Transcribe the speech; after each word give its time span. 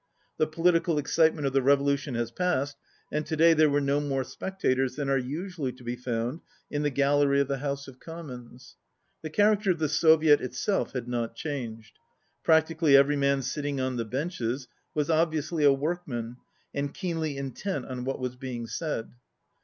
The 0.37 0.47
political 0.47 0.97
excitement 0.97 1.45
of 1.45 1.53
the 1.53 1.61
revolution 1.61 2.15
has 2.15 2.31
passed, 2.31 2.75
and 3.11 3.23
to 3.27 3.35
day 3.35 3.53
there 3.53 3.69
were 3.69 3.79
no 3.79 3.99
more 3.99 4.23
spectators 4.23 4.95
than 4.95 5.11
are 5.11 5.17
usually 5.19 5.71
to 5.73 5.83
be 5.83 5.95
found 5.95 6.41
in 6.71 6.81
the 6.81 6.89
gallery 6.89 7.39
of 7.39 7.47
the 7.47 7.59
House 7.59 7.87
of 7.87 7.99
Com 7.99 8.25
mons. 8.25 8.77
The 9.21 9.29
character 9.29 9.69
of 9.69 9.77
the 9.77 9.87
Soviet 9.87 10.41
itself 10.41 10.93
had 10.93 11.07
not 11.07 11.35
changed. 11.35 11.99
Practically 12.43 12.97
every 12.97 13.15
man 13.15 13.43
sitting 13.43 13.79
on 13.79 13.95
the 13.97 14.03
benches 14.05 14.67
was 14.95 15.11
obviously 15.11 15.63
a 15.63 15.71
workman 15.71 16.37
and 16.73 16.95
keenly 16.95 17.37
in 17.37 17.51
tent 17.51 17.85
on 17.85 18.03
what 18.03 18.19
was 18.19 18.35
being 18.35 18.65
said. 18.65 19.11